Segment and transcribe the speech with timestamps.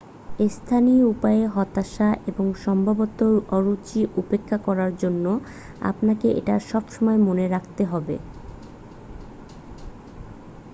[0.49, 3.19] স্থানীয় উপায়ে হতাশা এবং সম্ভবত
[3.51, 5.25] অরুচি উপেক্ষা করার জন্য
[5.83, 8.15] আপনাকে এটা সবসময় মনে রাখতে হবে